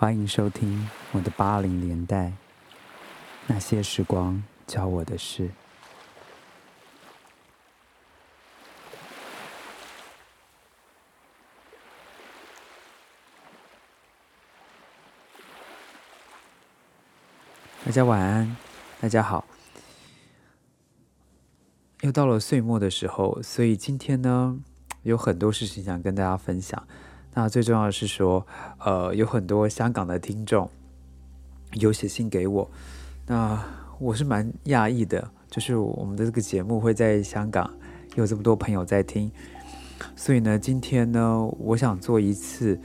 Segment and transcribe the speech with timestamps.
[0.00, 2.32] 欢迎收听我的八零年代
[3.48, 5.50] 那些时光教我的事。
[17.84, 18.56] 大家晚安，
[19.00, 19.44] 大家好。
[22.02, 24.60] 又到了岁末的时候，所以今天呢，
[25.02, 26.86] 有很多事情想跟大家分享。
[27.34, 28.44] 那最重要的是说，
[28.78, 30.68] 呃，有很多香港的听众
[31.74, 32.68] 有写信给我，
[33.26, 33.62] 那
[34.00, 37.70] 我是蛮讶异的，就是我们的这个节目会在香港
[38.16, 39.30] 有这么多朋友在听，
[40.16, 42.80] 所以呢，今天呢，我想做一次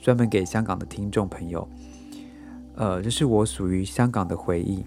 [0.00, 1.68] 专门给香港的听众朋友，
[2.76, 4.84] 呃，这是我属于香港的回忆。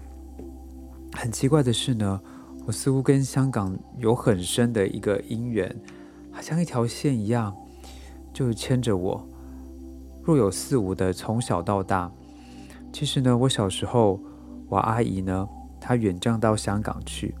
[1.14, 2.20] 很奇怪的是呢，
[2.66, 5.76] 我似乎跟香港有很深的一个姻缘，
[6.32, 7.54] 好像一条线一样。
[8.32, 9.26] 就牵着我，
[10.22, 12.10] 若有似无的从小到大。
[12.92, 14.18] 其实呢，我小时候，
[14.68, 15.48] 我阿姨呢，
[15.80, 17.34] 她远嫁到香港去。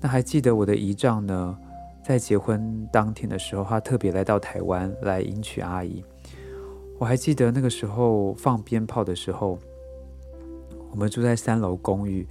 [0.00, 1.56] 那还记得我的姨丈呢，
[2.04, 6.04] 在结婚当天的时候，他特别来到台湾来迎娶阿姨。
[6.98, 9.58] 我还记得那个时候放鞭炮的时候，
[10.90, 12.26] 我们住在三楼公寓，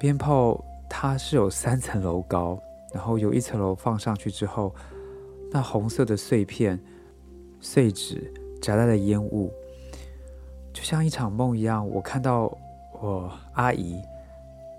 [0.00, 2.58] 鞭炮它是有三层楼高，
[2.92, 4.74] 然后有一层楼放上去之后。
[5.54, 6.76] 那红色的碎片、
[7.60, 8.28] 碎纸
[8.60, 9.52] 夹带的烟雾，
[10.72, 11.88] 就像一场梦一样。
[11.88, 12.52] 我看到
[13.00, 14.02] 我阿姨，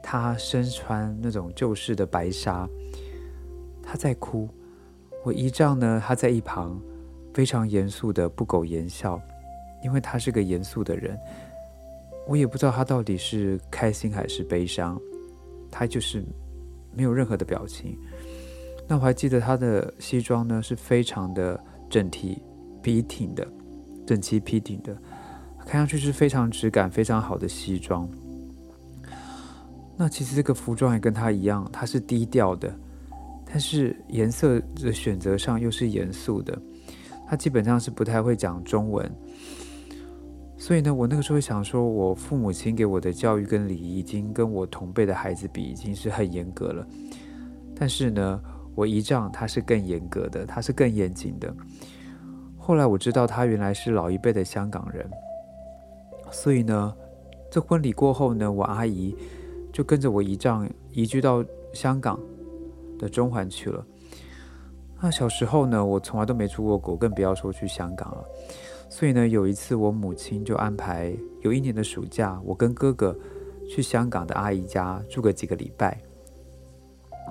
[0.03, 2.67] 她身穿那种旧式的白纱，
[3.81, 4.49] 她在哭。
[5.23, 6.77] 我姨丈呢，他在一旁
[7.33, 9.17] 非常严肃的不苟言笑，
[9.81, 11.17] 因为他是个严肃的人。
[12.27, 14.99] 我也不知道他到底是开心还是悲伤，
[15.71, 16.21] 他就是
[16.93, 17.97] 没有任何的表情。
[18.87, 22.39] 那我还记得他的西装呢，是非常的整齐、
[22.83, 23.47] 笔挺的，
[24.05, 24.95] 整齐笔挺的，
[25.65, 28.07] 看上去是非常质感非常好的西装。
[29.97, 32.71] 那其实这个服装也跟他一样，它是低调的，
[33.45, 36.55] 但是颜色的选择上又是严肃的。
[37.27, 39.11] 他基本上是不太会讲中文，
[40.59, 46.85] 所以呢，我那个时候想说，我父母亲给我的教育跟礼仪，已经跟我同辈的孩子比，已经是很严格了。
[47.75, 48.39] 但是呢。
[48.75, 51.51] 我姨丈他是更严格的，他是更严谨的。
[52.57, 55.09] 后来我知道他原来是老一辈的香港人，
[56.31, 56.93] 所以呢，
[57.49, 59.15] 这婚礼过后呢，我阿姨
[59.71, 61.43] 就跟着我姨丈移居到
[61.73, 62.19] 香港
[62.99, 63.85] 的中环去了。
[65.01, 68.25] 那小时候呢，我从来都没出过国，更不要说去香港了。
[68.89, 73.15] 所以呢，有一次我母亲就安排有一年的暑假，我跟哥哥
[73.69, 76.01] 去香港的阿姨家住个几个礼拜。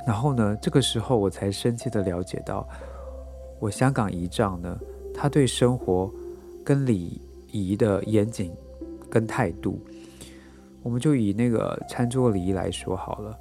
[0.06, 2.69] 然后呢，这个时候我才深切的了解到，
[3.59, 4.78] 我香港姨丈呢，
[5.15, 6.12] 他对生活
[6.65, 8.53] 跟礼仪的严谨
[9.09, 9.78] 跟态度，
[10.83, 13.38] 我们就以那个餐桌礼仪来说好了。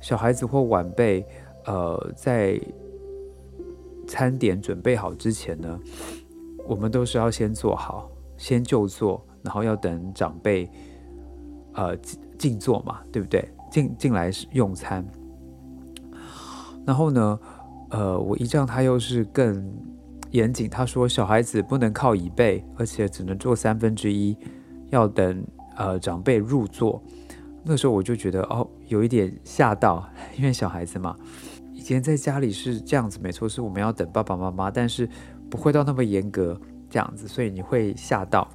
[0.00, 1.24] 小孩子或晚辈，
[1.64, 2.60] 呃，在
[4.06, 5.80] 餐点准备好之前呢，
[6.66, 10.68] 我们都是要先做好，先就坐，然后要等长辈，
[11.74, 11.96] 呃，
[12.38, 13.48] 进座嘛，对不对？
[13.70, 15.04] 进进来用餐。
[16.86, 17.38] 然后呢，
[17.90, 19.72] 呃，我姨丈他又是更
[20.30, 24.36] 严谨，他说小孩子不能靠椅背，而且只能坐三分之一，
[24.90, 25.44] 要等
[25.76, 27.02] 呃长辈入座。
[27.64, 30.04] 那时候我就觉得哦，有一点吓到，
[30.36, 31.16] 因为小孩子嘛，
[31.72, 35.08] 以前在家里是这样子，没错，是我们要等爸爸妈妈，但是
[35.48, 36.60] 不会到那么严格
[36.90, 38.48] 这样子，所以你会吓到。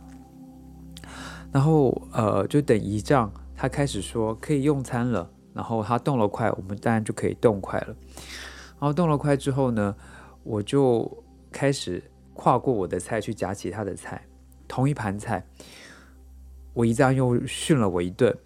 [1.52, 5.30] 然后呃，就等姨丈他开始说可以用餐了。
[5.58, 7.88] 然后他动了筷，我们当然就可以动筷了。
[8.80, 9.96] 然后动了筷之后呢，
[10.44, 12.04] 我就开始
[12.36, 14.24] 跨过我的菜去夹其他的菜。
[14.68, 15.48] 同一盘菜，
[16.74, 18.38] 我姨丈又训了我一顿。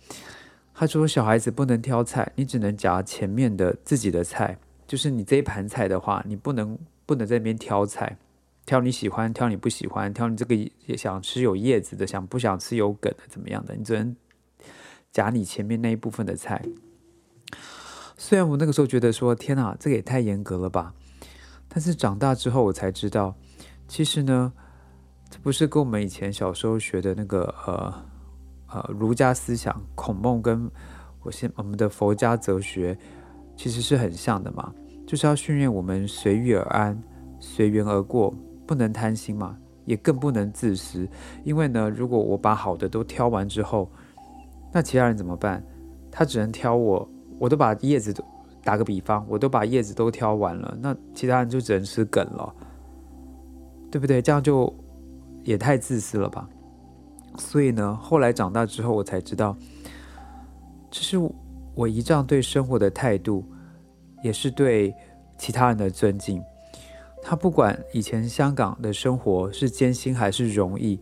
[0.73, 4.57] 他说：“小孩子不能挑菜，你只能夹前面的自己的菜。
[4.87, 8.17] 就是你这一盘菜的话，你不能不能在那边挑菜，
[8.65, 10.55] 挑你喜欢，挑你不喜欢，挑你这个
[10.95, 13.75] 想吃有叶子的，想不想吃有梗的，怎么样的？
[13.75, 14.15] 你只能
[15.11, 16.63] 夹你前面那一部分的菜。”
[18.23, 20.93] 虽然我那个时候觉得说天哪，这个也太严格了吧，
[21.67, 23.33] 但是长大之后我才知道，
[23.87, 24.53] 其实呢，
[25.27, 27.91] 这不是跟我们以前小时候学的那个呃
[28.67, 30.69] 呃儒家思想孔孟跟
[31.23, 32.95] 我现我们的佛家哲学
[33.57, 34.71] 其实是很像的嘛，
[35.07, 37.01] 就是要训练我们随遇而安，
[37.39, 38.31] 随缘而过，
[38.67, 41.09] 不能贪心嘛，也更不能自私，
[41.43, 43.89] 因为呢，如果我把好的都挑完之后，
[44.71, 45.65] 那其他人怎么办？
[46.11, 47.09] 他只能挑我。
[47.41, 48.23] 我都把叶子都
[48.63, 52.55] 打个比方，我都把叶子都挑完了，那其他人就只能吃梗了，
[53.89, 54.21] 对不对？
[54.21, 54.71] 这样就
[55.43, 56.47] 也太自私了吧？
[57.39, 59.57] 所以呢，后来长大之后，我才知道，
[60.91, 61.17] 这是
[61.73, 63.43] 我一仗对生活的态度，
[64.23, 64.93] 也是对
[65.39, 66.43] 其他人的尊敬。
[67.23, 70.99] 他不管以前香港的生活是艰辛还是容易，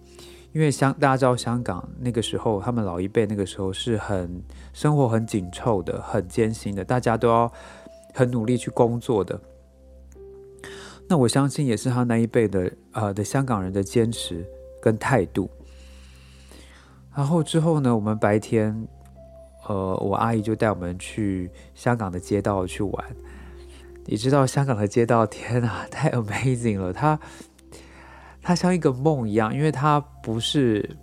[0.51, 4.44] 因为香大家知道香港那个时候，他们老一辈那个时候是很
[4.74, 7.51] 生活很紧凑的，很艰辛的，大家都要
[8.13, 9.40] 很努力去工作的。
[11.07, 14.46] 那我相信也是他那一辈的呃的香港人的坚持
[14.81, 15.50] 跟态度。
[17.16, 18.88] 然后之后呢，我们白天，
[19.68, 23.06] 呃，我阿姨就带我们去香港的街道去玩。
[24.06, 26.94] 你知道香港的街道，天啊，太 amazing 了！
[26.94, 27.19] 它
[28.42, 30.98] 它像一个梦一样，因为它不是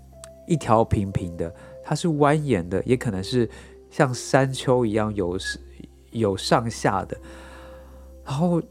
[0.46, 3.48] 一条平平的，它是蜿蜒的，也可能是
[3.90, 5.38] 像山丘一样有
[6.10, 7.16] 有上下的。
[8.24, 8.62] 然后，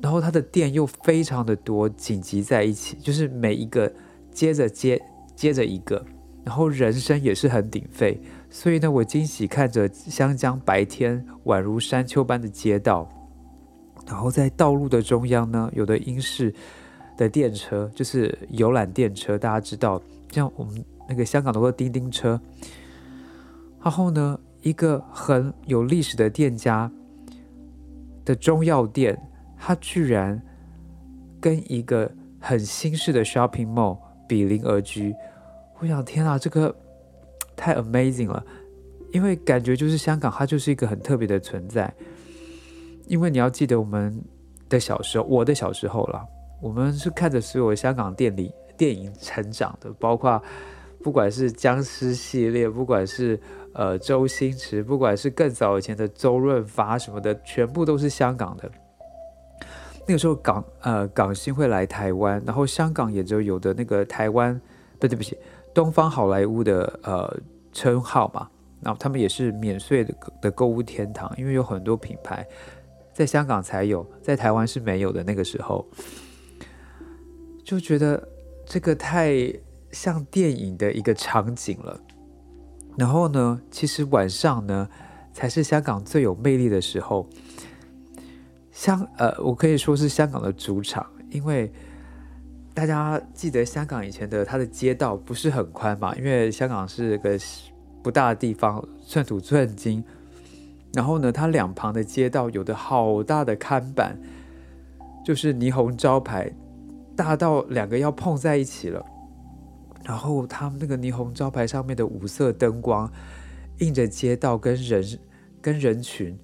[0.00, 3.92] 然后它的店又非常的多，紧集在一起，就是每一个
[4.32, 5.00] 接着接
[5.36, 6.04] 接着一个，
[6.44, 8.20] 然后人声也是很鼎沸。
[8.50, 13.08] 所以呢，我惊喜看着湘江白天宛如山丘般的街道。
[14.06, 16.52] 然后在道路的中央呢，有的英式
[17.16, 20.00] 的电车，就是游览电车，大家知道，
[20.30, 22.40] 像我们那个香港的叮叮车。
[23.82, 26.90] 然后呢，一个很有历史的店家
[28.24, 29.20] 的中药店，
[29.58, 30.40] 它居然
[31.40, 35.14] 跟一个很新式的 shopping mall 比邻而居。
[35.78, 36.74] 我想，天啊，这个
[37.54, 38.42] 太 amazing 了，
[39.12, 41.92] 因为感觉就是香港，它就是一个很特别的存在。
[43.06, 44.18] 因为你要记得我们
[44.70, 46.26] 的小时候，我的小时候了，
[46.60, 50.42] 我们是看着所有香港电影电影成长的，包括
[51.02, 53.38] 不管是僵尸系列，不管是
[53.72, 58.70] 呃周星驰，不管是更早以前的周润发什么的，全部都是香港的。
[60.06, 64.60] 那个时候港呃港星会来台湾，然后香港也就有的那个台湾
[64.98, 65.36] 不对不起
[65.72, 67.38] 东方好莱坞的呃
[67.72, 68.48] 称号嘛，
[68.82, 72.46] 然后他们也是免税的的购物天堂，因为有很多品牌。
[73.12, 75.22] 在香港才有，在台湾是没有的。
[75.22, 75.86] 那个时候
[77.64, 78.28] 就觉得
[78.66, 79.52] 这个太
[79.90, 82.00] 像电影的一个场景了。
[82.96, 84.88] 然后呢，其实晚上呢
[85.32, 87.28] 才是香港最有魅力的时候。
[88.70, 91.72] 香呃，我可以说是香港的主场，因为
[92.74, 97.38] 大家记得香港以前的它的街道不是很宽嘛，因为香港是个
[98.02, 100.04] 不大的地方，寸土寸金。
[100.92, 104.18] 然后呢，它两旁的街道有的好大的看板，
[105.24, 106.52] 就是霓虹招牌，
[107.16, 109.04] 大到两个要碰在一起了。
[110.04, 113.10] 然后他们那个霓虹招牌上面的五色灯光，
[113.78, 115.18] 映着街道跟人
[115.62, 116.38] 跟人群，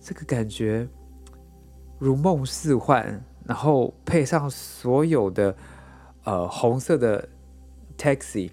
[0.00, 0.88] 这个感觉
[1.98, 3.24] 如梦似幻。
[3.44, 5.56] 然后配上所有的
[6.24, 7.28] 呃红色的
[7.96, 8.50] taxi，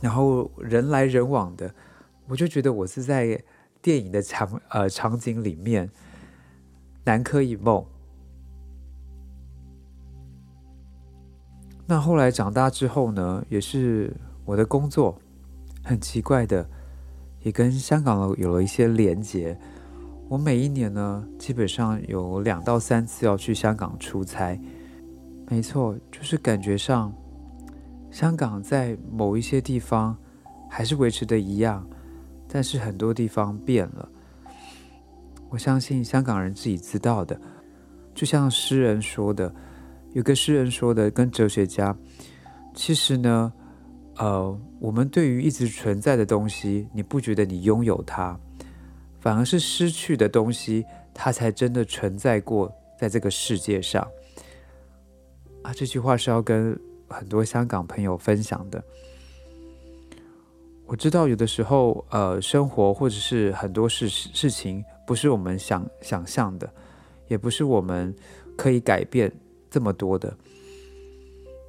[0.00, 1.74] 然后人来人往的，
[2.26, 3.42] 我就觉得我是在。
[3.80, 5.88] 电影的场呃场景里面，
[7.04, 7.86] 南柯一梦。
[11.90, 14.14] 那后来长大之后呢，也是
[14.44, 15.18] 我的工作，
[15.82, 16.68] 很奇怪的，
[17.40, 19.58] 也跟香港有了一些连结。
[20.28, 24.60] 我每一年呢，基本上有两到三次要去香港出差。
[25.48, 27.10] 没错，就是感觉上，
[28.10, 30.14] 香港在某一些地方
[30.68, 31.88] 还是维持的一样。
[32.46, 34.06] 但是很多地方变了，
[35.48, 37.40] 我相信香港人自己知道的。
[38.14, 39.54] 就像诗人说的，
[40.18, 41.96] 有个诗人说的，跟哲学家，
[42.74, 43.52] 其实呢，
[44.16, 48.36] 呃，我们对于一直存在的东西，你不觉得你拥有它，
[49.20, 50.84] 反而是失去的东西，
[51.14, 54.02] 它才真的存在过在这个世界上。
[55.62, 58.82] 啊，这句话是要跟很多香港朋友分享的。
[60.84, 66.68] 我知道有的时候，呃，生活或者是很多事事情，不是我们想想象的，
[67.28, 68.12] 也不是我们
[68.56, 69.32] 可以改变
[69.70, 70.36] 这么多的。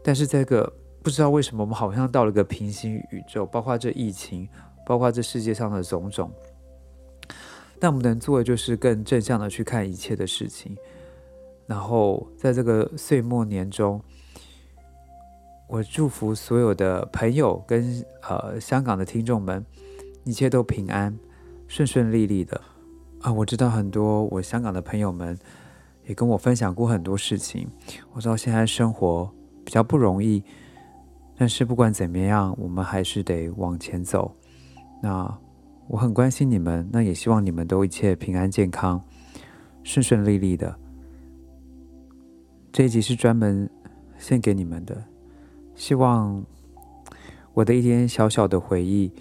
[0.03, 0.71] 但是这个
[1.03, 4.47] 不知道为什么，我们好像到了个平行宇宙，包括这疫情，
[4.85, 6.31] 包括这世界上的种种。
[7.79, 10.75] 但我们能做的就是更正向的去看一切的事情，
[11.65, 14.01] 然后在这个岁末年中。
[15.71, 19.63] 我祝福所有的朋友跟呃香港的听众们，
[20.23, 21.15] 一切都平安、
[21.67, 22.59] 顺顺利利的
[23.21, 23.31] 啊！
[23.31, 25.37] 我知道很多我香港的朋友们
[26.09, 27.69] 也跟我分享过很多事情。
[28.13, 29.31] 我知道现在生活
[29.63, 30.43] 比较不容易，
[31.37, 34.35] 但是不管怎么样，我们还是得往前走。
[35.03, 35.37] 那
[35.87, 38.99] 我很关心你们，那也希望你们都一切平安健康、
[39.83, 40.75] 顺顺利利的。
[42.71, 43.69] 这一集是专门
[44.17, 45.03] 献给你们的。
[45.75, 46.43] 希望
[47.53, 49.11] 我的一点小小的回忆，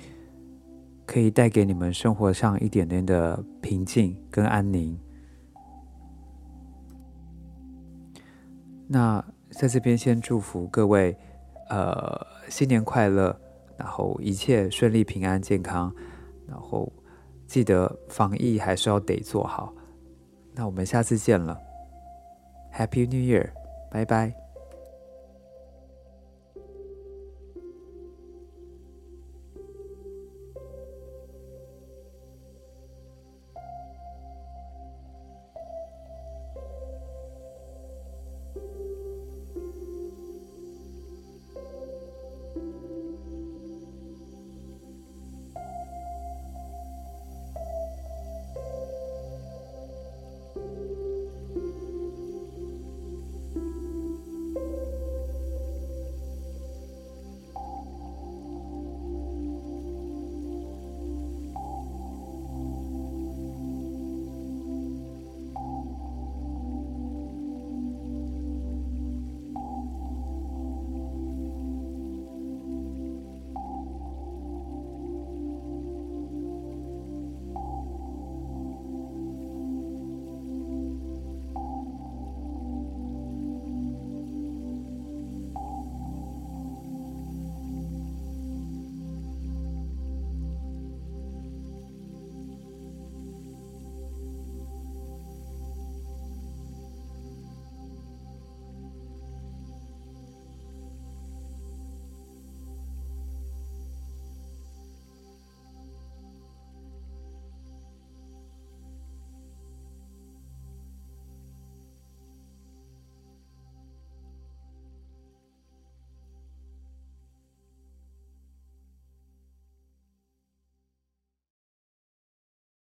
[1.04, 4.98] 可以带给你们生活上一点点的平静跟安宁。
[8.88, 11.14] 那在这边先祝福各位，
[11.68, 13.38] 呃，新年快乐，
[13.76, 15.94] 然后一切顺利、平安、健康，
[16.46, 16.90] 然后
[17.46, 19.74] 记得防疫还是要得做好。
[20.54, 21.56] 那我们下次见了
[22.74, 23.50] ，Happy New Year，
[23.90, 24.47] 拜拜。